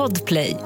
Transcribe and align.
Podplay. 0.00 0.56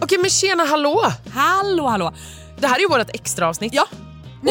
Okej 0.00 0.18
men 0.18 0.30
tjena 0.30 0.64
hallå! 0.64 1.12
Hallå 1.34 1.86
hallå! 1.86 2.14
Det 2.58 2.66
här 2.66 2.76
är 2.76 2.80
ju 2.80 2.88
vårt 2.88 3.14
extra 3.14 3.48
avsnitt. 3.48 3.74
Ja, 3.74 3.86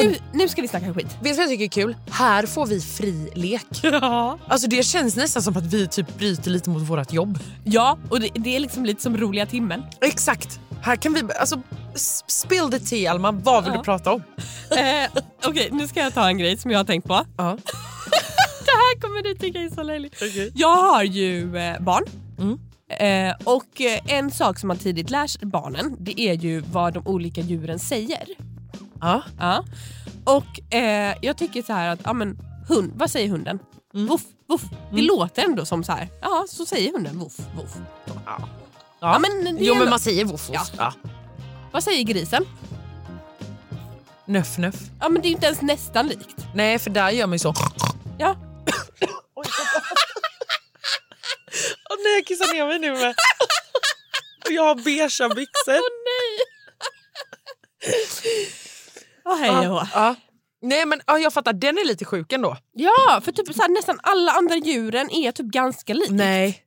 nu, 0.04 0.16
nu 0.34 0.48
ska 0.48 0.62
vi 0.62 0.68
snacka 0.68 0.93
skit. 0.93 1.07
Vet 1.07 1.23
du 1.23 1.34
vad 1.34 1.43
jag 1.43 1.50
tycker 1.50 1.64
är 1.64 1.70
kul? 1.70 1.95
Här 2.12 2.45
får 2.45 2.66
vi 2.66 2.82
fri 2.82 3.30
lek. 3.36 3.66
Ja. 3.84 4.38
Alltså 4.48 4.68
det 4.68 4.84
känns 4.86 5.16
nästan 5.16 5.41
som 5.44 5.57
att 5.57 5.64
vi 5.66 5.88
typ 5.88 6.18
bryter 6.18 6.52
lite 6.52 6.70
mot 6.70 6.82
vårt 6.84 7.14
jobb. 7.14 7.39
Ja, 7.64 7.98
och 8.09 8.20
det, 8.20 8.30
det 8.36 8.55
är 8.55 8.59
liksom 8.59 8.86
lite 8.86 9.02
som 9.02 9.17
roliga 9.17 9.45
timmen. 9.45 9.84
Exakt. 10.02 10.59
Här 10.81 10.95
kan 10.95 11.13
vi, 11.13 11.22
alltså 11.39 11.62
spill 12.27 12.70
the 12.72 12.80
tea 12.80 13.12
Alma, 13.12 13.31
vad 13.31 13.63
vill 13.63 13.73
Ja. 13.73 13.77
du 13.80 13.84
prata 13.84 14.13
om? 14.13 14.23
eh, 14.77 15.22
Okej, 15.45 15.70
nu 15.72 15.88
ska 15.88 16.00
jag 16.00 16.14
ta 16.14 16.27
en 16.27 16.38
grej 16.38 16.58
som 16.58 16.72
jag 16.72 16.80
har 16.80 16.84
tänkt 16.86 17.08
på. 17.08 17.25
Ja. 17.38 17.58
Det 18.66 18.72
här 18.72 19.02
kommer 19.02 19.23
du 19.23 19.34
tycka 19.36 19.59
är 19.59 19.70
så 19.70 19.84
löjligt. 19.84 20.22
Jag 20.55 20.75
har 20.75 21.03
ju 21.03 21.58
eh, 21.58 21.80
barn. 21.81 22.03
Mm. 22.39 22.59
Eh, 23.30 23.36
och 23.44 23.81
eh, 23.81 24.00
en 24.17 24.31
sak 24.31 24.59
som 24.59 24.67
man 24.67 24.77
tidigt 24.77 25.09
lär 25.09 25.27
sig 25.27 25.48
barnen, 25.48 25.95
det 26.00 26.20
är 26.22 26.34
ju 26.34 26.59
vad 26.72 26.94
de 26.94 27.08
olika 27.08 27.41
djuren 27.41 27.80
säger. 27.80 28.23
Ja. 29.05 29.23
Ja. 29.40 29.64
Och 30.23 30.73
eh, 30.73 31.16
jag 31.22 31.38
tycker 31.38 31.62
så 31.62 31.73
här 31.73 31.88
att, 31.90 32.00
ja 32.04 32.14
men 32.14 32.38
hund, 32.68 32.91
vad 32.95 33.12
säger 33.12 33.30
hunden? 33.30 33.59
Voff, 33.94 34.22
voff. 34.48 34.62
Det 34.91 35.02
låter 35.02 35.44
ändå 35.44 35.66
som 35.66 35.84
så 35.84 35.91
här, 35.91 36.09
ja 36.22 36.45
så 36.50 36.66
säger 36.66 36.91
hunden 36.91 37.20
voff, 37.20 37.38
voff. 37.55 37.76
Ja. 38.26 38.50
Ja, 39.00 39.20
men 39.20 39.55
det 39.55 39.64
är 39.64 39.68
jo 39.68 39.76
men 39.76 39.90
man 39.90 40.00
säger 40.00 40.26
woof 40.26 40.50
woof. 40.50 40.50
Ja. 40.54 40.66
Ja. 40.78 40.94
Vad 41.72 41.83
säger 41.83 42.03
grisen? 42.03 42.45
Nöff 44.26 44.58
nöff. 44.58 44.76
Ja 45.00 45.09
men 45.09 45.22
det 45.22 45.28
är 45.28 45.30
ju 45.30 45.36
inte 45.36 45.45
ens 45.45 45.61
nästan 45.61 46.08
likt. 46.08 46.45
Nej 46.53 46.80
för 46.80 46.89
där 46.89 47.09
gör 47.09 47.28
man 47.28 47.33
ju 47.36 47.39
så. 47.39 47.53
Ja. 48.17 48.36
Åh 51.89 51.98
nej 52.03 52.16
jag 52.16 52.26
kissar 52.28 52.53
ner 52.53 52.66
mig 52.66 52.80
nu 52.80 52.92
med. 52.92 53.16
Och 54.45 54.52
jag 54.52 54.64
har 54.64 54.76
beiga 54.76 55.36
byxor. 55.36 56.05
Hej 59.39 59.67
och. 59.67 59.88
Ja. 59.94 60.16
Nej 60.61 60.86
men 60.86 61.02
ja, 61.08 61.19
jag 61.19 61.33
fattar, 61.33 61.53
den 61.53 61.78
är 61.78 61.86
lite 61.88 62.05
sjuk 62.05 62.31
ändå. 62.33 62.58
Ja, 62.73 63.22
för 63.25 63.31
typ 63.31 63.55
så 63.55 63.61
här, 63.61 63.69
nästan 63.69 64.00
alla 64.03 64.31
andra 64.31 64.55
djuren 64.55 65.09
är 65.11 65.31
typ 65.31 65.45
ganska 65.45 65.94
lika. 65.94 66.14
Nej. 66.14 66.61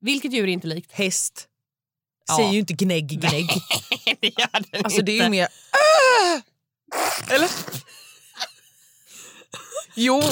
Vilket 0.00 0.32
djur 0.32 0.42
är 0.48 0.52
inte 0.52 0.66
likt? 0.66 0.92
Häst 0.92 1.48
Ja. 2.28 2.36
säger 2.36 2.50
ju 2.52 2.58
inte 2.58 2.72
gnägg 2.72 3.08
gnägg. 3.08 3.48
det 4.20 4.38
gör 4.40 4.60
den 4.70 4.84
Alltså 4.84 5.02
det 5.02 5.12
är 5.12 5.14
ju 5.14 5.18
inte. 5.18 5.30
mer... 5.30 5.48
Äh! 6.36 7.34
Eller? 7.34 7.48
Jo. 9.94 10.22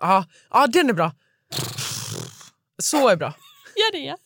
Ja, 0.00 0.24
ja, 0.50 0.66
den 0.66 0.88
är 0.88 0.92
bra. 0.92 1.12
Så 2.82 3.08
är 3.08 3.16
bra. 3.16 3.34
Gör 3.76 3.92
det. 3.92 4.16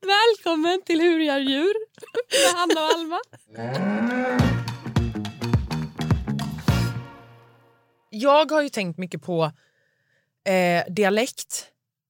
Välkommen 0.00 0.82
till 0.86 1.00
Hur 1.00 1.20
gör 1.20 1.38
djur 1.38 1.74
med 2.30 2.58
Hanna 2.60 2.86
och 2.86 2.92
Alma. 2.94 3.20
Jag 8.10 8.50
har 8.50 8.62
ju 8.62 8.68
tänkt 8.68 8.98
mycket 8.98 9.22
på 9.22 9.52
eh, 10.44 10.92
dialekt 10.92 11.66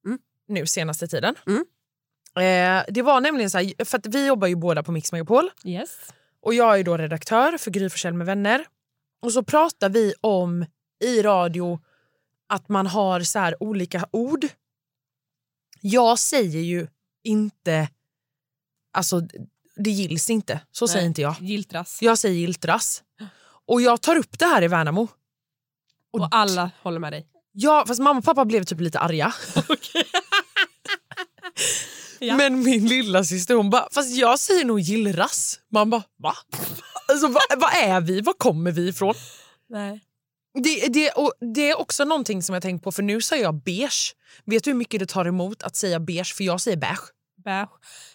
Mm. 0.06 0.18
nu 0.48 0.66
senaste 0.66 1.08
tiden. 1.08 1.34
Mm. 1.46 1.64
Eh, 2.36 2.84
det 2.88 3.02
var 3.02 3.20
nämligen 3.20 3.50
så 3.50 3.58
här, 3.58 3.84
för 3.84 4.00
vi 4.04 4.26
jobbar 4.26 4.46
ju 4.48 4.54
båda 4.56 4.82
på 4.82 4.92
Mix 4.92 5.12
Megapol 5.12 5.50
Yes. 5.64 5.98
och 6.42 6.54
jag 6.54 6.78
är 6.80 6.84
då 6.84 6.96
redaktör 6.96 7.58
för 7.58 7.70
Gry 7.70 7.90
Forssell 7.90 8.14
med 8.14 8.26
vänner. 8.26 8.66
Och 9.22 9.32
så 9.32 9.42
pratar 9.42 9.88
vi 9.88 10.14
om 10.20 10.66
i 11.04 11.22
radio 11.22 11.80
att 12.46 12.68
man 12.68 12.86
har 12.86 13.20
så 13.20 13.38
här 13.38 13.62
olika 13.62 14.08
ord. 14.10 14.46
Jag 15.80 16.18
säger 16.18 16.60
ju 16.60 16.86
inte, 17.24 17.88
alltså 18.92 19.20
det 19.76 19.90
gills 19.90 20.30
inte, 20.30 20.60
så 20.72 20.88
säger 20.88 21.00
Nej. 21.00 21.06
inte 21.06 21.22
jag. 21.22 21.36
Giltras. 21.40 22.02
Jag 22.02 22.18
säger 22.18 22.34
giltras. 22.34 23.02
Och 23.66 23.82
jag 23.82 24.00
tar 24.00 24.16
upp 24.16 24.38
det 24.38 24.44
här 24.44 24.62
i 24.62 24.68
Värnamo. 24.68 25.08
Och 26.12 26.28
alla 26.30 26.70
håller 26.82 26.98
med 26.98 27.12
dig. 27.12 27.26
Ja, 27.52 27.84
fast 27.86 28.00
mamma 28.00 28.18
och 28.18 28.24
pappa 28.24 28.44
blev 28.44 28.64
typ 28.64 28.80
lite 28.80 28.98
arga. 28.98 29.34
Ja. 32.22 32.36
Men 32.36 32.62
min 32.62 32.86
lilla 32.86 33.24
syster 33.24 33.54
hon 33.54 33.70
bara, 33.70 33.88
fast 33.92 34.16
jag 34.16 34.38
säger 34.38 34.64
nog 34.64 34.80
gillras. 34.80 35.60
Man 35.72 35.90
bara, 35.90 36.02
va? 36.16 36.34
Alltså 37.08 37.28
vad 37.28 37.42
vad 37.56 37.74
är 37.74 38.00
vi? 38.00 38.20
Var 38.20 38.32
kommer 38.32 38.72
vi 38.72 38.88
ifrån? 38.88 39.14
Nej. 39.68 40.00
Det, 40.54 40.88
det, 40.88 41.10
och 41.10 41.32
det 41.54 41.70
är 41.70 41.80
också 41.80 42.04
någonting 42.04 42.42
som 42.42 42.54
jag 42.54 42.62
tänkt 42.62 42.84
på, 42.84 42.92
för 42.92 43.02
nu 43.02 43.20
säger 43.20 43.42
jag 43.42 43.54
beige. 43.54 44.14
Vet 44.44 44.64
du 44.64 44.70
hur 44.70 44.78
mycket 44.78 45.00
det 45.00 45.06
tar 45.06 45.24
emot 45.24 45.62
att 45.62 45.76
säga 45.76 46.00
beige? 46.00 46.34
För 46.36 46.44
jag 46.44 46.60
säger 46.60 46.76
beige. 46.76 47.12
Beige. 47.44 47.68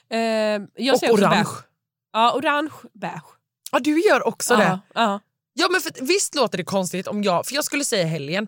Eh, 0.10 0.68
jag 0.86 0.96
och 0.96 1.10
orange. 1.10 1.36
beige. 1.36 1.64
Ja, 2.14 2.34
orange, 2.36 2.72
beige. 2.94 3.24
Ja, 3.72 3.80
du 3.80 4.02
gör 4.02 4.28
också 4.28 4.56
det. 4.56 4.64
Ja, 4.64 4.80
ja. 4.94 5.20
Ja, 5.54 5.68
men 5.72 5.82
för, 5.82 5.92
visst 6.06 6.36
låter 6.36 6.58
det 6.58 6.64
konstigt 6.64 7.08
om 7.08 7.24
jag, 7.24 7.46
för 7.46 7.56
jag 7.56 7.64
skulle 7.64 7.86
säga 7.86 8.06
helgen, 8.06 8.48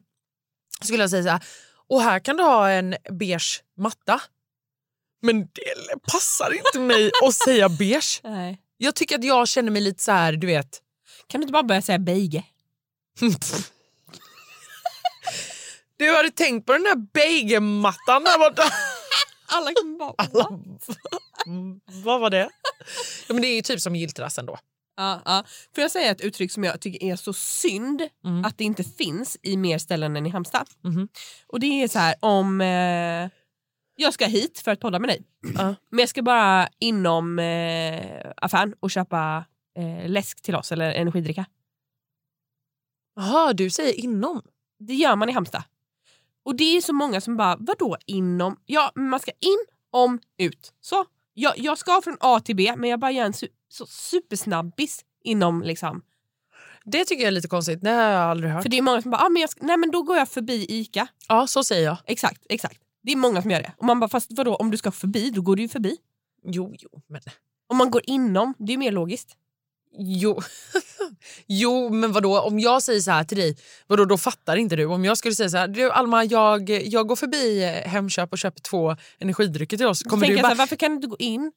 skulle 0.81 1.03
jag 1.03 1.09
säga 1.09 1.23
så 1.23 1.29
här, 1.29 1.43
och 1.89 2.01
här 2.01 2.19
kan 2.19 2.37
du 2.37 2.43
ha 2.43 2.69
en 2.69 2.95
beige 3.11 3.63
matta. 3.77 4.21
Men 5.21 5.41
det 5.41 5.99
passar 6.11 6.53
inte 6.53 6.79
mig 6.79 7.11
att 7.23 7.33
säga 7.33 7.69
beige. 7.69 8.19
Nej. 8.23 8.61
Jag 8.77 8.95
tycker 8.95 9.17
att 9.17 9.23
jag 9.23 9.47
känner 9.47 9.71
mig 9.71 9.81
lite 9.81 10.03
så 10.03 10.11
här, 10.11 10.33
du 10.33 10.47
vet. 10.47 10.81
Kan 11.27 11.41
du 11.41 11.43
inte 11.43 11.51
bara 11.53 11.63
börja 11.63 11.81
säga 11.81 11.99
beige? 11.99 12.43
Du 15.97 16.15
hade 16.15 16.31
tänkt 16.31 16.65
på 16.65 16.73
den 16.73 16.83
där 16.83 16.95
beigemattan 16.95 18.23
där 18.23 18.39
borta. 18.39 18.63
Alla 19.47 19.71
kommer 19.73 19.97
bara... 19.97 20.13
Alla, 20.17 20.59
Mm, 21.47 21.79
vad 21.85 22.19
var 22.21 22.29
det? 22.29 22.49
Ja, 23.27 23.33
men 23.33 23.41
det 23.41 23.47
är 23.47 23.55
ju 23.55 23.61
typ 23.61 23.81
som 23.81 23.95
giltras 23.95 24.37
ändå. 24.37 24.57
Ja, 24.97 25.21
ja. 25.25 25.43
Får 25.75 25.81
jag 25.81 25.91
säga 25.91 26.11
ett 26.11 26.21
uttryck 26.21 26.51
som 26.51 26.63
jag 26.63 26.81
tycker 26.81 27.03
är 27.07 27.15
så 27.15 27.33
synd 27.33 28.01
Mm. 28.25 28.45
att 28.45 28.57
det 28.57 28.63
inte 28.63 28.83
finns 28.83 29.37
i 29.43 29.57
mer 29.57 29.77
ställen 29.77 30.15
än 30.15 30.25
i 30.25 30.29
Halmstad? 30.29 30.67
Mhm. 30.83 31.07
Och 31.47 31.59
det 31.59 31.67
är 31.83 31.87
så 31.87 31.99
här 31.99 32.15
om 32.19 32.61
eh, 32.61 33.29
jag 33.95 34.13
ska 34.13 34.25
hit 34.25 34.59
för 34.59 34.71
att 34.71 34.79
podda 34.79 34.99
med 34.99 35.09
dig. 35.09 35.23
Ja. 35.55 35.75
Men 35.89 35.99
jag 35.99 36.09
ska 36.09 36.21
bara 36.21 36.69
inom 36.79 37.39
eh, 37.39 38.31
affären 38.37 38.73
och 38.79 38.91
köpa 38.91 39.45
eh, 39.79 40.09
läsk 40.09 40.41
till 40.41 40.55
oss 40.55 40.71
eller 40.71 40.91
energidricka. 40.93 41.45
Jaha, 43.15 43.53
du 43.53 43.69
säger 43.69 43.93
inom. 43.99 44.41
Det 44.79 44.93
gör 44.93 45.15
man 45.15 45.29
i 45.29 45.31
Halmstad. 45.31 45.63
Och 46.47 46.55
det 46.55 46.77
är 46.77 46.81
så 46.81 46.93
många 46.93 47.21
som 47.21 47.37
bara, 47.37 47.57
vadå 47.59 47.97
inom? 48.05 48.59
Ja, 48.65 48.91
man 48.95 49.19
ska 49.19 49.31
in, 49.31 49.65
om, 49.91 50.19
ut. 50.37 50.73
Så. 50.81 51.05
Jag, 51.33 51.53
jag 51.57 51.77
ska 51.77 52.01
från 52.03 52.17
A 52.19 52.39
till 52.39 52.55
B 52.55 52.73
men 52.77 52.89
jag 52.89 52.99
bara 52.99 53.11
gör 53.11 53.25
en 53.25 53.33
su 53.33 53.47
så 53.69 53.85
supersnabbis 53.85 55.05
inom 55.23 55.61
liksom. 55.61 56.01
Det 56.85 57.05
tycker 57.05 57.23
jag 57.23 57.27
är 57.27 57.31
lite 57.31 57.47
konstigt, 57.47 57.81
det 57.81 57.89
har 57.89 58.03
jag 58.03 58.21
aldrig 58.21 58.51
hört. 58.51 58.63
För 58.63 58.69
det 58.69 58.77
är 58.77 58.81
många 58.81 59.01
som 59.01 59.11
bara, 59.11 59.21
ah, 59.21 59.29
men 59.29 59.41
jag 59.41 59.49
ska, 59.49 59.65
nej 59.65 59.77
men 59.77 59.91
då 59.91 60.03
går 60.03 60.17
jag 60.17 60.29
förbi 60.29 60.65
ICA. 60.69 61.07
Ja, 61.27 61.47
så 61.47 61.63
säger 61.63 61.85
jag. 61.85 61.97
Exakt, 62.05 62.45
exakt. 62.49 62.81
Det 63.03 63.11
är 63.11 63.15
många 63.15 63.41
som 63.41 63.51
gör 63.51 63.61
det. 63.61 63.73
Och 63.77 63.85
man 63.85 63.99
bara, 63.99 64.09
fast 64.09 64.27
vadå 64.29 64.55
om 64.55 64.71
du 64.71 64.77
ska 64.77 64.91
förbi, 64.91 65.29
då 65.29 65.41
går 65.41 65.55
du 65.55 65.61
ju 65.61 65.69
förbi. 65.69 65.97
Jo, 66.43 66.75
jo, 66.79 67.01
men... 67.07 67.21
Om 67.67 67.77
man 67.77 67.91
går 67.91 68.01
inom, 68.05 68.53
det 68.57 68.73
är 68.73 68.77
mer 68.77 68.91
logiskt. 68.91 69.37
Jo. 69.99 70.41
jo, 71.47 71.89
men 71.89 72.11
vadå? 72.11 72.39
Om 72.39 72.59
jag 72.59 72.83
säger 72.83 72.99
så 72.99 73.11
här 73.11 73.23
till 73.23 73.37
dig, 73.37 73.57
vadå, 73.87 74.05
då 74.05 74.17
fattar 74.17 74.55
inte 74.55 74.75
du. 74.75 74.85
Om 74.85 75.05
jag 75.05 75.17
skulle 75.17 75.35
säga 75.35 75.49
så 75.49 75.57
här, 75.57 75.67
du 75.67 75.91
Alma, 75.91 76.23
jag, 76.23 76.69
jag 76.69 77.07
går 77.07 77.15
förbi 77.15 77.63
eh, 77.63 77.89
Hemköp 77.89 78.31
och 78.31 78.37
köper 78.37 78.61
två 78.61 78.95
energidrycker 79.19 79.77
till 79.77 79.85
oss. 79.85 80.03
Kommer 80.03 80.27
du 80.27 80.41
bara, 80.41 80.47
här, 80.47 80.55
varför 80.55 80.75
kan 80.75 80.91
du 80.91 80.95
inte 80.95 81.07
gå 81.07 81.15
in? 81.19 81.51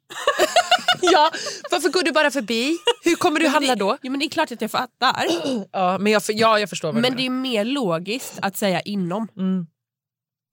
ja, 1.01 1.31
varför 1.71 1.89
går 1.89 2.03
du 2.03 2.13
bara 2.13 2.31
förbi? 2.31 2.79
Hur 3.05 3.15
kommer 3.15 3.41
du 3.41 3.49
handla 3.49 3.77
då? 3.77 3.97
Jo 4.03 4.11
men 4.11 4.21
det 4.21 4.27
är 4.27 4.31
klart 4.31 4.53
att 4.53 4.61
jag 4.61 4.71
fattar. 4.71 5.27
Ja, 5.73 5.99
men 5.99 6.13
jag, 6.13 6.23
ja, 6.29 6.59
jag 6.59 6.71
förstår 6.71 6.93
men 6.93 7.17
det 7.17 7.27
är 7.27 7.31
mer 7.31 7.65
logiskt 7.65 8.39
att 8.43 8.57
säga 8.57 8.81
inom. 8.81 9.29
Mm. 9.37 9.67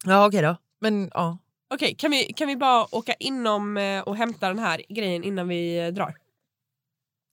Ja, 0.05 0.27
okej 0.27 0.41
då. 0.41 0.55
Men 0.81 1.09
ja. 1.13 1.37
Okej, 1.73 1.95
kan, 1.95 2.11
vi, 2.11 2.33
kan 2.33 2.47
vi 2.47 2.55
bara 2.55 2.95
åka 2.95 3.13
inom 3.19 3.77
eh, 3.77 4.01
och 4.01 4.15
hämta 4.15 4.47
den 4.47 4.59
här 4.59 4.81
grejen 4.89 5.23
innan 5.23 5.47
vi 5.47 5.79
eh, 5.79 5.87
drar? 5.87 6.15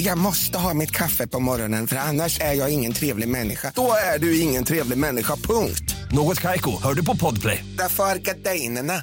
Jag 0.00 0.18
måste 0.18 0.58
ha 0.58 0.74
mitt 0.74 0.90
kaffe 0.90 1.26
på 1.26 1.40
morgonen 1.40 1.86
för 1.86 1.96
annars 1.96 2.40
är 2.40 2.52
jag 2.52 2.70
ingen 2.70 2.92
trevlig 2.92 3.28
människa. 3.28 3.72
Då 3.74 3.92
är 4.14 4.18
du 4.18 4.40
ingen 4.40 4.64
trevlig 4.64 4.98
människa, 4.98 5.36
punkt. 5.36 5.96
Något 6.12 6.40
Kaiko, 6.40 6.70
hör 6.82 6.94
du 6.94 7.04
på 7.04 7.16
Podplay. 7.16 7.64
Därför 7.78 8.04
är 8.04 8.18
gardinerna. 8.18 9.02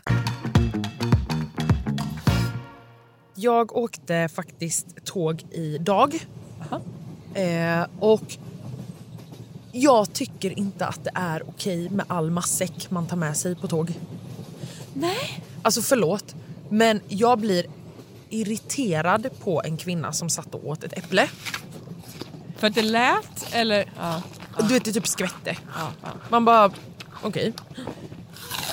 Jag 3.36 3.76
åkte 3.78 4.30
faktiskt 4.36 5.06
tåg 5.06 5.44
idag. 5.52 6.26
Eh, 7.34 7.86
och 8.00 8.38
jag 9.72 10.14
tycker 10.14 10.60
inte 10.60 10.86
att 10.86 11.04
det 11.04 11.12
är 11.16 11.50
okej 11.50 11.90
med 11.90 12.06
all 12.10 12.32
matsäck 12.32 12.92
man 12.92 13.08
tar 13.08 13.18
med 13.18 13.38
sig 13.38 13.56
på 13.56 13.68
tåg. 13.68 13.94
Nej. 14.94 15.44
Alltså 15.62 15.82
förlåt, 15.82 16.36
men 16.70 17.02
jag 17.08 17.40
blir 17.40 17.66
irriterad 18.30 19.30
på 19.44 19.62
en 19.66 19.78
kvinna 19.78 20.14
som 20.14 20.30
satt 20.30 20.56
och 20.56 20.68
åt 20.68 20.84
ett 20.84 20.98
äpple. 20.98 21.30
För 22.58 22.68
att 22.68 22.76
det 22.76 22.82
lät 22.82 23.48
eller? 23.54 23.92
Ja. 24.00 24.22
Du 24.60 24.74
vet, 24.74 24.86
det 24.86 24.94
typ 24.94 25.08
skvätte. 25.08 25.58
ja, 25.76 25.92
ja. 26.02 26.08
Man 26.30 26.46
bara, 26.46 26.72
okej. 27.24 27.54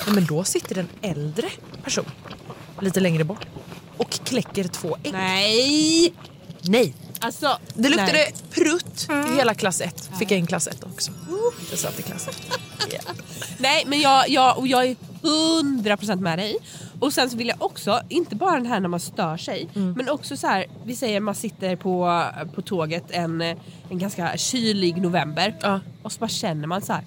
Nej, 0.07 0.15
Men 0.15 0.25
då 0.27 0.45
sitter 0.45 0.79
en 0.79 0.89
äldre 1.03 1.51
person 1.85 2.11
lite 2.81 3.01
längre 3.01 3.25
bort 3.25 3.47
och 3.97 4.11
kläcker 4.11 4.65
två 4.65 4.97
ägg. 5.03 5.13
Nej! 5.13 6.15
Nej. 6.63 6.95
Alltså, 7.21 7.59
Det 7.75 7.89
luktade 7.89 8.13
nej. 8.13 8.35
prutt 8.51 9.09
i 9.33 9.37
hela 9.37 9.55
klass 9.55 9.81
1. 9.81 10.11
Fick 10.19 10.31
jag 10.31 10.39
in 10.39 10.47
klass 10.47 10.67
1 10.67 10.85
också. 10.85 11.13
Jag 11.71 11.79
satt 11.79 11.99
i 11.99 12.03
klass 12.03 12.29
1. 12.29 12.37
Nej 13.59 13.85
men 13.87 14.01
jag, 14.01 14.29
jag, 14.29 14.59
och 14.59 14.69
jag 14.69 14.87
är 14.87 14.97
100% 15.23 16.21
med 16.21 16.39
dig. 16.39 16.57
Och 17.03 17.13
sen 17.13 17.31
så 17.31 17.37
vill 17.37 17.49
jag 17.49 17.63
också, 17.63 18.01
inte 18.09 18.37
bara 18.37 18.53
den 18.57 18.67
här 18.67 18.81
när 18.81 18.89
man 18.89 19.01
stör 19.01 19.37
sig, 19.37 19.69
Mm. 19.75 19.93
men 19.93 20.09
också 20.09 20.37
så 20.37 20.47
här, 20.47 20.67
vi 20.85 20.97
säger 20.97 21.21
man 21.21 21.35
sitter 21.35 21.77
på, 21.77 22.25
på 22.55 22.63
tåget 22.63 23.05
en, 23.11 23.41
en 23.41 23.99
ganska 23.99 24.37
kylig 24.37 25.03
november 25.03 25.55
Ja. 25.63 25.81
och 26.03 26.13
så 26.13 26.19
bara 26.21 26.29
känner 26.29 26.67
man 26.67 26.83
så 26.83 26.93
här. 26.93 27.03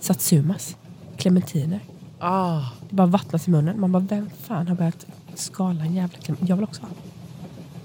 Satsumas, 0.00 0.76
clementiner. 1.16 1.80
Ah. 2.18 2.60
Det 2.88 2.94
bara 2.94 3.06
vattnas 3.06 3.48
i 3.48 3.50
munnen. 3.50 3.80
Man 3.80 3.92
bara, 3.92 4.02
vem 4.10 4.30
fan 4.42 4.68
har 4.68 4.74
börjat 4.74 5.06
skala 5.34 5.80
en 5.84 5.94
jävla 5.94 6.18
clementin? 6.18 6.46
Jag 6.48 6.56
vill 6.56 6.64
också 6.64 6.82
ha. 6.82 6.88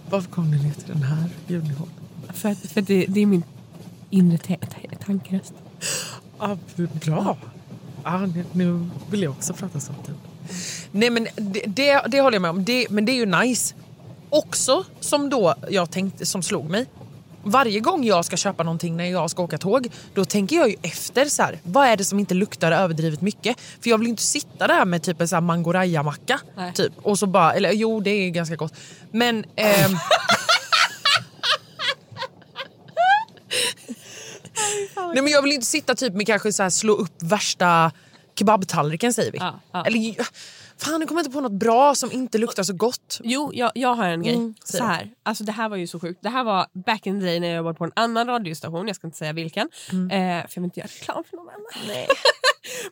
Varför 0.10 0.30
kom 0.32 0.52
ni 0.52 0.64
ner 0.64 0.72
till 0.74 0.88
den 0.94 1.04
här 1.04 1.30
ljudnivån? 1.48 1.90
För, 2.34 2.54
för 2.54 2.82
det, 2.82 3.06
det 3.10 3.20
är 3.22 3.26
min 3.26 3.44
inre 4.10 4.38
ta- 4.38 4.56
ta- 4.56 4.96
tankeröst. 5.06 5.54
Ah, 6.38 6.56
bra. 7.06 7.38
Ah, 8.12 8.26
nu, 8.26 8.46
nu 8.52 8.90
vill 9.12 9.24
jag 9.24 9.32
också 9.32 9.54
prata 9.54 9.80
sånt. 9.80 10.06
Typ. 10.06 10.16
Nej 10.92 11.10
men 11.10 11.28
det, 11.36 11.64
det, 11.68 12.02
det 12.08 12.22
håller 12.22 12.36
jag 12.36 12.42
med 12.42 12.52
om. 12.52 12.66
Det, 12.66 12.88
men 12.90 13.06
det 13.06 13.12
är 13.12 13.16
ju 13.16 13.26
nice. 13.26 13.76
Också 14.30 14.84
som 15.00 15.30
då 15.30 15.56
jag 15.70 15.92
tänkte, 15.92 16.26
som 16.26 16.44
slog 16.44 16.70
mig. 16.70 16.86
Varje 17.44 17.80
gång 17.80 18.04
jag 18.04 18.26
ska 18.26 18.38
köpa 18.38 18.64
någonting 18.64 18.98
när 18.98 19.06
jag 19.06 19.30
ska 19.30 19.44
åka 19.44 19.58
tåg, 19.58 19.88
då 20.14 20.26
tänker 20.26 20.56
jag 20.56 20.70
ju 20.70 20.76
efter 20.82 21.26
så 21.26 21.44
här, 21.44 21.60
vad 21.64 21.88
är 21.88 21.98
det 21.98 22.06
som 22.06 22.20
inte 22.20 22.34
luktar 22.34 22.72
överdrivet 22.72 23.22
mycket? 23.22 23.60
För 23.82 23.90
jag 23.90 23.98
vill 23.98 24.08
ju 24.08 24.10
inte 24.10 24.24
sitta 24.24 24.68
där 24.68 24.86
med 24.86 25.04
typ 25.04 25.22
en 25.22 25.28
så 25.28 25.36
här 25.36 25.42
mangoraya-macka. 25.42 26.40
Nej. 26.56 26.74
Typ, 26.74 26.94
och 27.02 27.20
så 27.20 27.28
bara, 27.28 27.54
eller 27.54 27.72
jo 27.72 28.00
det 28.00 28.10
är 28.10 28.30
ganska 28.30 28.56
gott. 28.56 28.74
Men... 29.12 29.46
ehm, 29.56 29.92
Nej, 35.14 35.24
men 35.24 35.32
jag 35.32 35.42
vill 35.42 35.52
inte 35.52 35.66
sitta 35.66 35.96
typ 35.96 36.14
med 36.14 36.28
kanske 36.28 36.54
så 36.54 36.64
här 36.64 36.70
slå 36.70 36.94
upp 36.94 37.24
värsta 37.24 37.92
kebabtallriken 38.36 39.14
säger 39.14 39.32
vi. 39.32 39.38
Ja, 39.38 39.60
ja. 39.72 39.86
Eller 39.86 40.16
fan 40.78 41.00
nu 41.00 41.06
kommer 41.06 41.20
jag 41.22 41.26
inte 41.26 41.34
på 41.34 41.42
något 41.42 41.52
bra 41.52 41.96
som 41.96 42.12
inte 42.12 42.38
luktar 42.38 42.64
så 42.64 42.74
gott. 42.74 43.20
Jo, 43.24 43.52
jag, 43.54 43.72
jag 43.76 43.96
har 43.96 44.06
en 44.08 44.24
grej. 44.24 44.36
Mm, 44.36 44.56
så 44.64 44.84
här. 44.84 45.12
Alltså, 45.24 45.44
det 45.44 45.52
här 45.52 45.70
var 45.70 45.78
ju 45.78 45.88
så 45.88 46.00
sjukt. 46.00 46.20
Det 46.24 46.30
här 46.30 46.44
var 46.44 46.68
back 46.86 47.06
in 47.08 47.20
the 47.20 47.26
day 47.26 47.40
när 47.40 47.48
jag 47.48 47.58
jobbade 47.58 47.76
på 47.78 47.84
en 47.84 47.92
annan 47.96 48.28
radiostation. 48.28 48.88
Jag 48.88 48.96
ska 48.96 49.08
inte 49.08 49.18
säga 49.18 49.34
vilken. 49.34 49.70
Mm. 49.92 50.12
Eh, 50.12 50.48
för 50.48 50.52
jag 50.58 50.62
vill 50.62 50.64
inte 50.64 50.80
göra 50.80 50.88
reklam 50.88 51.24
för 51.30 51.38
någon 51.38 51.50
annan. 51.50 52.06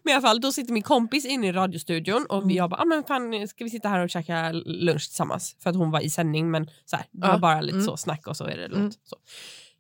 men 0.04 0.12
i 0.12 0.16
alla 0.16 0.22
fall, 0.28 0.42
då 0.42 0.52
sitter 0.52 0.74
min 0.74 0.84
kompis 0.84 1.26
inne 1.26 1.48
i 1.48 1.52
radiostadion 1.52 2.26
och 2.30 2.38
Mm. 2.44 2.56
jag 2.56 2.70
bara, 2.70 2.82
ah, 2.82 2.86
men 2.86 3.04
fan, 3.04 3.48
ska 3.48 3.64
vi 3.64 3.70
sitta 3.70 3.90
här 3.90 4.00
och 4.04 4.10
käka 4.10 4.52
lunch 4.66 5.02
tillsammans? 5.08 5.56
För 5.64 5.70
att 5.70 5.76
hon 5.76 5.92
var 5.92 6.00
i 6.00 6.10
sändning 6.10 6.52
men 6.52 6.70
så 6.86 6.96
här, 6.96 7.06
det 7.12 7.28
Ja. 7.28 7.32
var 7.32 7.40
bara 7.40 7.62
lite 7.62 7.76
Mm. 7.76 7.86
så 7.88 7.98
snack 7.98 8.28
och 8.28 8.38
så 8.38 8.44
är 8.46 8.58
det 8.58 8.68
låt. 8.68 8.94
Så. 9.04 9.16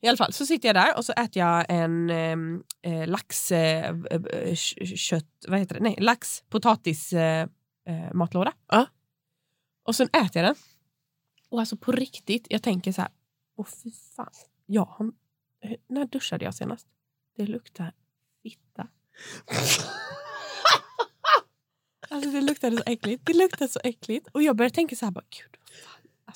I 0.01 0.07
alla 0.07 0.17
fall 0.17 0.33
så 0.33 0.45
sitter 0.45 0.69
jag 0.69 0.75
där 0.75 0.97
och 0.97 1.05
så 1.05 1.13
äter 1.13 1.37
jag 1.43 1.65
en 1.69 2.09
ehm, 2.09 2.63
eh, 2.81 3.07
lax, 3.07 3.51
eh, 3.51 3.95
eh, 4.11 4.55
kött, 4.95 5.45
vad 5.47 5.59
heter 5.59 5.75
det? 5.75 5.81
Nej, 5.81 5.95
lax 5.99 6.43
potatis 6.49 7.13
eh, 7.13 7.47
eh, 7.87 8.13
matlåda. 8.13 8.53
Ja. 8.67 8.87
Och 9.83 9.95
sen 9.95 10.07
äter 10.07 10.41
jag 10.41 10.45
den. 10.45 10.55
Och 11.49 11.59
alltså 11.59 11.77
på 11.77 11.91
riktigt, 11.91 12.47
jag 12.49 12.63
tänker 12.63 12.91
så 12.91 13.01
här, 13.01 13.11
åh 13.55 13.65
fy 13.83 13.91
fan. 14.15 14.31
Eh, 15.63 15.77
när 15.87 16.05
duschade 16.05 16.45
jag 16.45 16.55
senast? 16.55 16.87
Det 17.35 17.45
luktar 17.45 17.93
fitta. 18.43 18.87
alltså 22.09 22.31
det 22.31 22.41
luktade 22.41 22.77
så 22.77 22.83
äckligt. 22.85 23.25
Det 23.25 23.33
luktade 23.33 23.69
så 23.69 23.79
äckligt. 23.83 24.27
Och 24.31 24.43
jag 24.43 24.55
började 24.55 24.75
tänka 24.75 24.95
så 24.95 25.05
här, 25.05 25.11
bara, 25.11 25.25
gud. 25.29 25.56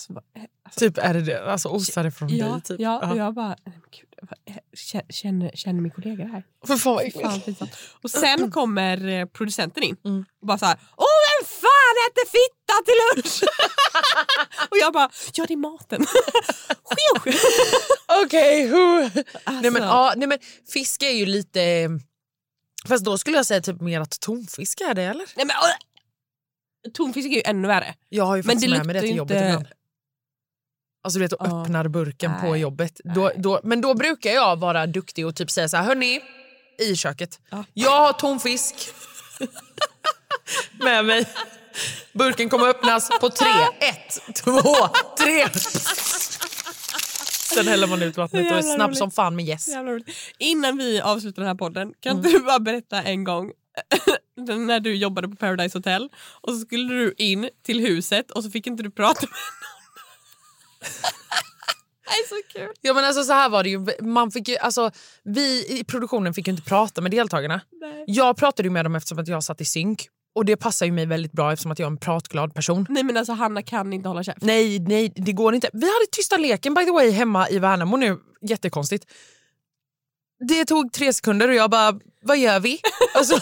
Alltså, 0.09 0.13
vad, 0.13 0.23
alltså, 0.65 0.79
Typ 0.79 0.97
är 0.97 1.13
det 1.13 1.21
det? 1.21 1.51
Alltså 1.51 1.69
osar 1.69 2.03
det 2.03 2.11
från 2.11 2.29
ja, 2.37 2.45
dig? 2.47 2.61
Typ. 2.61 2.79
ja, 2.79 3.11
och 3.11 3.17
jag 3.17 3.33
bara, 3.33 3.47
nej, 3.47 3.57
men 3.65 3.81
gud, 3.91 4.07
känner, 5.09 5.51
känner 5.55 5.81
min 5.81 5.91
kollega 5.91 6.25
här? 6.25 6.43
För 6.67 6.75
fan. 6.75 7.11
Fan, 7.55 7.67
och 8.03 8.11
sen 8.11 8.51
kommer 8.57 9.07
eh, 9.07 9.25
producenten 9.25 9.83
in 9.83 9.97
Mm. 10.05 10.25
och 10.41 10.47
bara 10.47 10.57
så 10.57 10.65
här, 10.65 10.77
åh 10.97 11.05
vem 11.27 11.47
fan 11.47 11.95
äter 12.07 12.25
fitta 12.31 12.73
till 12.85 12.95
lunch? 13.15 13.43
och 14.71 14.77
jag 14.77 14.93
bara, 14.93 15.09
ja 15.33 15.45
det 15.47 15.53
är 15.53 15.57
maten. 15.57 16.05
Okej, 18.25 18.67
who? 18.67 19.03
alltså, 19.03 19.21
nej, 19.61 19.71
men, 19.71 19.81
ja, 19.83 20.13
nej 20.17 20.27
men 20.27 20.39
fisk 20.73 21.03
är 21.03 21.11
ju 21.11 21.25
lite... 21.25 21.89
Fast 22.87 23.05
då 23.05 23.17
skulle 23.17 23.37
jag 23.37 23.45
säga 23.45 23.61
typ 23.61 23.81
mer 23.81 24.01
att 24.01 24.19
tonfisk 24.19 24.81
är 24.81 24.93
det 24.93 25.03
eller? 25.03 25.25
nej, 25.35 25.45
men! 25.45 25.55
Tonfisk 26.93 27.25
är 27.27 27.31
ju 27.35 27.41
ännu 27.45 27.67
värre. 27.67 27.95
Jag 28.09 28.23
har 28.25 28.35
ju 28.35 28.43
Men 28.43 28.59
det 28.59 28.69
med 28.69 28.85
mig 28.85 28.93
det 28.93 29.01
till 29.01 29.15
jobbet 29.15 29.35
inte- 29.37 29.47
ibland. 29.47 29.67
Alltså 31.03 31.19
du 31.19 31.25
vet, 31.25 31.33
och 31.33 31.47
Ja. 31.47 31.61
öppnar 31.63 31.87
burken 31.87 32.31
på 32.41 32.51
Nej. 32.51 32.61
jobbet. 32.61 33.01
Då, 33.15 33.31
då, 33.37 33.59
men 33.63 33.81
då 33.81 33.93
brukar 33.93 34.29
jag 34.31 34.59
vara 34.59 34.87
duktig 34.87 35.27
och 35.27 35.35
typ 35.35 35.51
säga 35.51 35.69
så 35.69 35.77
här, 35.77 35.83
hörni, 35.83 36.21
i 36.79 36.95
köket. 36.95 37.39
Ja. 37.49 37.63
Jag 37.73 37.99
har 38.01 38.13
tonfisk 38.13 38.75
med 40.79 41.05
mig. 41.05 41.25
Burken 42.13 42.49
kommer 42.49 42.67
öppnas 42.67 43.09
på 43.21 43.29
tre. 43.29 43.49
Ett, 43.79 44.35
två, 44.35 44.61
tre. 45.19 45.47
Sen 47.55 47.67
häller 47.67 47.87
man 47.87 48.01
ut 48.01 48.17
vattnet 48.17 48.51
och 48.51 48.57
är 48.57 48.61
snabb 48.61 48.87
roligt. 48.89 48.97
som 48.97 49.11
fan 49.11 49.35
med 49.35 49.45
yes. 49.47 49.67
Jävla 49.67 49.91
roligt. 49.91 50.09
Innan 50.37 50.77
vi 50.77 51.01
avslutar 51.01 51.41
den 51.41 51.47
här 51.47 51.55
podden, 51.55 51.93
kan 51.99 52.19
Mm. 52.19 52.31
du 52.31 52.39
bara 52.39 52.59
berätta 52.59 53.01
en 53.03 53.23
gång 53.23 53.51
när 54.67 54.79
du 54.79 54.95
jobbade 54.95 55.27
på 55.29 55.35
Paradise 55.35 55.77
Hotel 55.77 56.09
och 56.41 56.53
så 56.53 56.59
skulle 56.59 56.93
du 56.93 57.13
in 57.17 57.49
till 57.65 57.79
huset 57.79 58.31
och 58.31 58.43
så 58.43 58.49
fick 58.51 58.67
inte 58.67 58.83
du 58.83 58.91
prata 58.91 59.19
med 59.21 59.29
någon. 59.29 59.80
Det 62.03 62.15
är 62.15 62.27
så 62.27 62.59
kul. 62.59 62.69
Ja, 62.81 62.93
men 62.93 63.05
alltså, 63.05 63.23
så 63.23 63.33
här 63.33 63.49
var 63.49 63.63
det 63.63 63.69
ju. 63.69 63.85
Man 64.01 64.31
fick 64.31 64.47
ju, 64.47 64.57
alltså, 64.57 64.91
vi 65.23 65.65
i 65.79 65.83
produktionen 65.83 66.33
fick 66.33 66.47
ju 66.47 66.51
inte 66.51 66.63
prata 66.69 67.01
med 67.01 67.11
deltagarna. 67.11 67.61
Nej. 67.81 68.03
Jag 68.07 68.37
pratade 68.37 68.67
ju 68.67 68.71
med 68.71 68.85
dem 68.85 68.95
eftersom 68.95 69.19
att 69.19 69.27
jag 69.27 69.43
satt 69.43 69.61
i 69.61 69.65
synk. 69.65 70.07
Och 70.35 70.45
det 70.45 70.57
passar 70.57 70.85
ju 70.85 70.91
mig 70.91 71.05
väldigt 71.05 71.31
bra 71.31 71.53
eftersom 71.53 71.71
att 71.71 71.79
jag 71.79 71.85
är 71.87 71.91
en 71.91 71.97
pratglad 71.97 72.53
person. 72.53 72.85
Nej 72.89 73.03
men 73.03 73.17
alltså 73.17 73.33
Hanna 73.33 73.61
kan 73.61 73.93
inte 73.93 74.09
hålla 74.09 74.23
käft. 74.23 74.41
Nej, 74.41 74.79
nej, 74.79 75.13
det 75.15 75.31
går 75.31 75.55
inte. 75.55 75.69
Vi 75.73 75.85
hade 75.85 76.05
tysta 76.11 76.37
leken 76.37 76.73
by 76.73 76.85
the 76.85 76.91
way 76.91 77.09
hemma 77.11 77.49
i 77.49 77.59
Värnamo 77.59 77.97
nu. 77.97 78.17
Jättekonstigt. 78.41 79.05
Det 80.47 80.65
tog 80.65 80.93
tre 80.93 81.13
sekunder 81.13 81.47
och 81.47 81.53
jag 81.55 81.69
bara, 81.69 81.99
vad 82.21 82.37
gör 82.37 82.59
vi? 82.59 82.79
Alltså, 83.13 83.39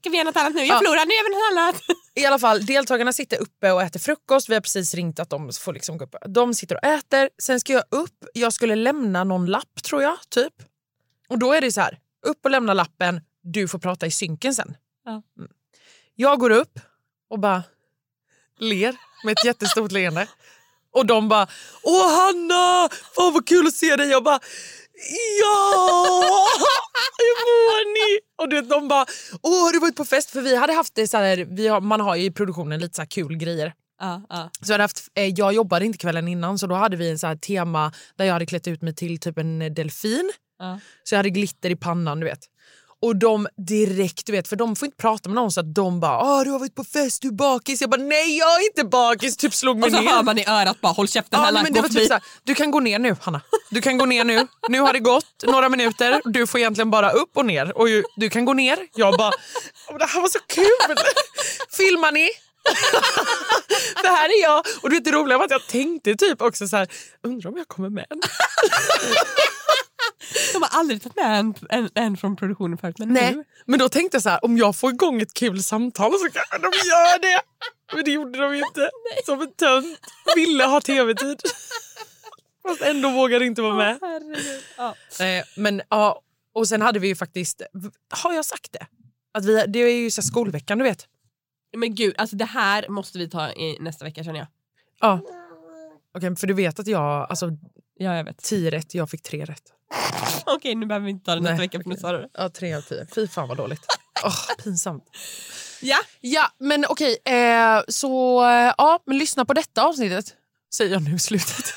Kan 0.00 0.12
vi 0.12 0.18
göra 0.18 0.24
något 0.24 0.36
annat 0.36 0.54
nu? 0.54 0.60
Jag 0.60 0.74
Ja. 0.74 0.78
förlorar, 0.78 1.06
nu 1.06 1.14
gör 1.14 1.24
vi 1.28 1.34
något 1.34 1.58
annat. 1.58 1.82
I 2.16 2.26
alla 2.26 2.38
fall, 2.38 2.66
deltagarna 2.66 3.12
sitter 3.12 3.40
uppe 3.42 3.72
och 3.72 3.82
äter 3.82 4.00
frukost. 4.00 4.48
Vi 4.48 4.54
har 4.54 4.60
precis 4.60 4.94
ringt 4.94 5.20
att 5.20 5.30
de 5.30 5.52
får 5.52 5.72
liksom 5.72 5.98
gå 5.98 6.04
upp. 6.04 6.14
De 6.28 6.54
sitter 6.54 6.76
och 6.76 6.84
äter. 6.84 7.30
Sen 7.42 7.60
ska 7.60 7.72
jag 7.72 7.84
upp. 7.90 8.24
Jag 8.34 8.52
skulle 8.52 8.74
lämna 8.76 9.24
någon 9.24 9.46
lapp 9.46 9.82
tror 9.82 10.02
jag, 10.02 10.18
typ. 10.28 10.52
Och 11.28 11.38
då 11.38 11.52
är 11.52 11.60
det 11.60 11.72
så 11.72 11.80
här, 11.80 11.98
upp 12.26 12.44
och 12.44 12.50
lämna 12.50 12.74
lappen. 12.74 13.20
Du 13.42 13.68
får 13.68 13.78
prata 13.78 14.06
i 14.06 14.10
synken 14.10 14.54
sen. 14.54 14.76
Ja. 15.04 15.22
Mm. 15.38 15.50
Jag 16.14 16.38
går 16.38 16.50
upp 16.50 16.80
och 17.30 17.38
bara 17.38 17.62
ler 18.58 18.96
med 19.24 19.32
ett 19.32 19.44
jättestort 19.44 19.92
leende. 19.92 20.28
Och 20.92 21.06
de 21.06 21.28
bara 21.28 21.46
“Åh 21.82 22.16
Hanna, 22.16 22.88
fan 23.16 23.32
vad 23.32 23.46
kul 23.46 23.66
att 23.66 23.74
se 23.74 23.96
dig”. 23.96 24.10
Jag 24.10 24.24
bara 24.24 24.40
“Ja, 25.40 26.46
hur 27.18 27.36
mår 27.46 27.94
ni?” 27.94 28.20
Och 28.42 28.48
du 28.48 28.60
vet, 28.60 28.70
de 28.70 28.88
bara 28.88 29.06
“Åh, 29.42 29.64
har 29.64 29.72
du 29.72 29.78
varit 29.78 29.96
på 29.96 30.04
fest?” 30.04 30.30
För 30.30 30.40
vi 30.40 30.56
hade 30.56 30.72
haft 30.72 30.94
det 30.94 31.08
så 31.08 31.16
här, 31.16 31.36
vi 31.36 31.68
har, 31.68 31.80
man 31.80 32.00
har 32.00 32.16
ju 32.16 32.24
i 32.24 32.30
produktionen 32.30 32.80
lite 32.80 32.96
så 32.96 33.02
här 33.02 33.06
kul 33.06 33.36
grejer. 33.36 33.72
Ja, 34.00 34.22
ja. 34.28 34.50
Så 34.60 34.72
jag, 34.72 34.78
haft, 34.78 35.08
eh, 35.14 35.26
jag 35.26 35.52
jobbade 35.52 35.84
inte 35.84 35.98
kvällen 35.98 36.28
innan 36.28 36.58
så 36.58 36.66
då 36.66 36.74
hade 36.74 36.96
vi 36.96 37.10
en 37.10 37.18
så 37.18 37.26
här 37.26 37.36
tema 37.36 37.92
där 38.16 38.24
jag 38.24 38.32
hade 38.32 38.46
klätt 38.46 38.68
ut 38.68 38.82
mig 38.82 38.94
till 38.94 39.20
typ 39.20 39.38
en 39.38 39.74
delfin. 39.74 40.32
Ja. 40.58 40.80
Så 41.04 41.14
jag 41.14 41.18
hade 41.18 41.30
glitter 41.30 41.70
i 41.70 41.76
pannan 41.76 42.20
du 42.20 42.26
vet. 42.26 42.40
Och 43.04 43.16
de 43.16 43.48
direkt, 43.66 44.26
du 44.26 44.32
vet, 44.32 44.48
för 44.48 44.56
de 44.56 44.76
får 44.76 44.86
inte 44.86 44.96
prata 44.96 45.28
med 45.28 45.34
någon 45.36 45.52
så 45.52 45.60
att 45.60 45.74
de 45.74 46.00
bara 46.00 46.18
ah, 46.18 46.44
du 46.44 46.50
har 46.50 46.58
varit 46.58 46.74
på 46.74 46.84
fest, 46.84 47.22
du 47.22 47.28
är 47.28 47.32
bakis. 47.32 47.80
Jag 47.80 47.90
bara 47.90 48.00
nej 48.00 48.36
jag 48.38 48.60
är 48.60 48.66
inte 48.66 48.84
bakis, 48.84 49.36
typ 49.36 49.54
slog 49.54 49.78
mig 49.78 49.86
Och 49.86 49.92
så 49.96 50.00
ner. 50.02 50.10
hör 50.10 50.22
man 50.22 50.38
i 50.38 50.44
örat 50.48 50.80
bara 50.80 50.92
håll 50.92 51.08
käften, 51.08 51.38
Ja, 51.40 51.44
här 51.46 51.52
men 51.52 51.72
det 51.72 51.80
var 51.80 51.88
typ 51.88 51.94
förbi. 51.94 52.06
såhär, 52.06 52.22
du 52.44 52.54
kan 52.54 52.70
gå 52.70 52.80
ner 52.80 52.98
nu 52.98 53.16
Hanna. 53.20 53.40
Du 53.70 53.80
kan 53.80 53.98
gå 53.98 54.04
ner 54.06 54.24
nu. 54.24 54.46
Nu 54.68 54.80
har 54.80 54.92
det 54.92 55.00
gått 55.00 55.24
några 55.46 55.68
minuter. 55.68 56.20
Du 56.24 56.46
får 56.46 56.60
egentligen 56.60 56.90
bara 56.90 57.10
upp 57.10 57.36
och 57.36 57.46
ner. 57.46 57.78
Och 57.78 57.88
ju, 57.88 58.02
du 58.16 58.30
kan 58.30 58.44
gå 58.44 58.52
ner. 58.52 58.78
Jag 58.94 59.16
bara, 59.18 59.32
"Åh, 59.90 59.98
det 59.98 60.04
här 60.06 60.20
var 60.20 60.28
så 60.28 60.38
kul. 60.48 60.96
Filmar 61.76 62.12
ni? 62.12 62.28
det 64.02 64.08
här 64.08 64.28
är 64.38 64.42
jag. 64.42 64.64
Och 64.82 64.90
du 64.90 64.96
vet, 64.96 65.04
det 65.04 65.12
roliga 65.12 65.38
var 65.38 65.44
att 65.44 65.50
jag 65.50 65.66
tänkte 65.66 66.14
typ 66.14 66.42
också 66.42 66.68
så 66.68 66.76
här, 66.76 66.88
undrar 67.24 67.50
om 67.50 67.56
jag 67.56 67.68
kommer 67.68 67.90
med. 67.90 68.06
De 70.52 70.62
har 70.62 70.78
aldrig 70.80 71.02
tagit 71.02 71.16
med 71.16 71.38
en, 71.38 71.54
en, 71.68 71.90
en 71.94 72.16
från 72.16 72.36
produktionen 72.36 72.78
förut. 72.78 72.98
Men 72.98 73.08
Nej, 73.08 73.34
nu. 73.34 73.44
men 73.66 73.78
då 73.78 73.88
tänkte 73.88 74.14
jag 74.14 74.22
så 74.22 74.28
här, 74.28 74.44
om 74.44 74.58
jag 74.58 74.76
får 74.76 74.90
igång 74.92 75.20
ett 75.20 75.34
kul 75.34 75.62
samtal 75.62 76.12
så 76.12 76.30
kanske 76.32 76.58
de 76.58 76.66
gör 76.66 77.18
det. 77.20 77.40
Men 77.94 78.04
det 78.04 78.10
gjorde 78.10 78.38
de 78.38 78.56
ju 78.56 78.62
inte. 78.66 78.90
Som 79.26 79.42
en 79.42 79.52
tönt. 79.52 79.98
Ville 80.36 80.64
ha 80.64 80.80
tv-tid. 80.80 81.40
Fast 82.62 82.82
ändå 82.82 83.10
vågade 83.10 83.46
inte 83.46 83.62
vara 83.62 83.74
med. 83.74 83.98
Herregud. 84.00 84.62
Ja. 84.76 84.94
Eh, 85.24 85.44
men 85.56 85.82
ja, 85.88 86.20
och 86.54 86.68
sen 86.68 86.82
hade 86.82 86.98
vi 86.98 87.08
ju 87.08 87.16
faktiskt, 87.16 87.62
har 88.22 88.32
jag 88.32 88.44
sagt 88.44 88.72
det? 88.72 88.86
Att 89.34 89.44
vi, 89.44 89.64
det 89.68 89.78
är 89.78 89.96
ju 89.96 90.10
så 90.10 90.22
skolveckan 90.22 90.78
du 90.78 90.84
vet. 90.84 91.06
Men 91.76 91.94
gud, 91.94 92.14
alltså 92.18 92.36
det 92.36 92.44
här 92.44 92.88
måste 92.88 93.18
vi 93.18 93.30
ta 93.30 93.52
i 93.52 93.76
nästa 93.80 94.04
vecka 94.04 94.24
känner 94.24 94.38
jag. 94.38 94.48
Ja. 95.00 95.20
Okej, 96.16 96.36
för 96.36 96.46
du 96.46 96.54
vet 96.54 96.78
att 96.78 96.86
jag, 96.86 97.26
alltså 97.30 97.50
Ja, 97.96 98.16
jag 98.16 98.24
vet. 98.24 98.42
10 98.42 98.70
rätt, 98.70 98.94
jag 98.94 99.10
fick 99.10 99.22
3 99.22 99.44
rätt. 99.44 99.62
Okej, 100.46 100.74
nu 100.74 100.86
behöver 100.86 101.04
vi 101.04 101.10
inte 101.10 101.24
ta 101.24 101.34
det 101.34 101.40
nästa 101.40 101.56
vecka 101.62 101.78
för 101.78 101.88
nu 101.88 101.92
okej. 101.94 102.00
sa 102.00 102.12
du 102.12 102.18
det. 102.18 102.28
Ja, 102.34 102.48
3 102.48 102.74
av 102.74 102.80
10. 102.80 103.06
Fy 103.14 103.28
fan 103.28 103.48
vad 103.48 103.56
dåligt. 103.56 103.86
Åh, 104.24 104.36
pinsamt. 104.64 105.04
Ja. 105.82 105.98
Ja, 106.20 106.50
men 106.58 106.84
okej, 106.88 107.16
eh, 107.24 107.82
så 107.88 108.44
eh, 108.44 108.74
ja, 108.78 109.02
men 109.06 109.18
lyssna 109.18 109.44
på 109.44 109.52
detta 109.54 109.82
avsnittet. 109.84 110.34
Säger 110.74 110.92
jag 110.92 111.02
nu 111.02 111.14
i 111.14 111.18
slutet. 111.18 111.64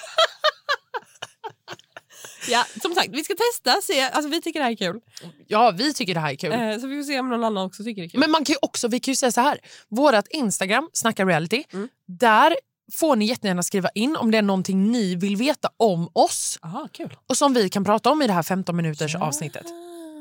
ja, 2.50 2.66
som 2.82 2.96
sagt, 2.96 3.10
vi 3.12 3.24
ska 3.24 3.34
testa, 3.36 3.82
se, 3.82 4.02
alltså 4.02 4.30
vi 4.30 4.42
tycker 4.42 4.60
det 4.60 4.64
här 4.64 4.72
är 4.72 4.76
kul. 4.76 5.00
Ja, 5.48 5.72
vi 5.78 5.94
tycker 5.94 6.14
det 6.14 6.20
här 6.20 6.32
är 6.32 6.36
kul. 6.36 6.52
Eh, 6.52 6.78
så 6.80 6.88
vi 6.88 6.96
får 6.98 7.04
se 7.04 7.20
om 7.20 7.30
någon 7.30 7.44
annan 7.44 7.66
också 7.66 7.84
tycker 7.84 8.02
det 8.02 8.06
är 8.08 8.10
kul. 8.10 8.20
Men 8.20 8.32
man 8.32 8.46
kan 8.46 8.54
ju 8.54 8.58
också, 8.62 8.88
vi 8.88 9.00
kan 9.00 9.12
ju 9.12 9.16
säga 9.16 9.32
så 9.32 9.42
här. 9.42 9.60
Vårat 9.90 10.28
Instagram, 10.30 10.90
Snacka 10.94 11.26
reality, 11.26 11.64
Mm. 11.74 11.90
där 12.08 12.56
får 12.94 13.16
ni 13.16 13.26
jättegärna 13.26 13.64
skriva 13.64 13.90
in 13.90 14.16
om 14.16 14.32
det 14.32 14.38
är 14.38 14.42
någonting 14.42 14.92
ni 14.92 15.16
vill 15.16 15.36
veta 15.36 15.70
om 15.78 16.10
oss 16.14 16.60
Aha, 16.62 16.88
kul. 16.92 17.18
och 17.30 17.38
som 17.38 17.54
vi 17.54 17.70
kan 17.70 17.84
prata 17.84 18.10
om 18.12 18.22
i 18.22 18.28
det 18.28 18.34
här 18.34 18.44
15 18.44 18.76
minuters 18.76 19.16
avsnittet. 19.16 19.66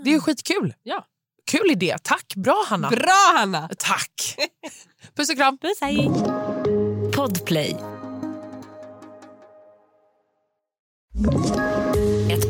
Det 0.04 0.10
är 0.10 0.14
ju 0.14 0.20
skitkul. 0.20 0.74
Ja. 0.82 1.04
Kul 1.50 1.70
idé. 1.70 1.96
Tack. 2.02 2.34
Bra 2.36 2.64
Hanna. 2.68 2.90
Bra 2.90 3.32
Hanna! 3.36 3.68
Tack. 3.78 4.36
Puss 5.16 5.30
och 5.30 5.36
kram. 5.36 5.58
Puss 5.58 5.78
hej! 5.80 6.10
Podplay. 7.16 7.76